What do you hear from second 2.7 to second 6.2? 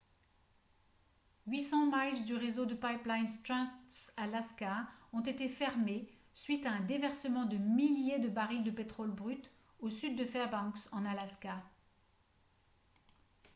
pipelines trans-alaska ont été fermés